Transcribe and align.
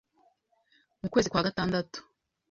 Mu 1.01 1.07
kwezi 1.13 1.29
kwa 1.29 1.45
gatandatu, 1.47 1.99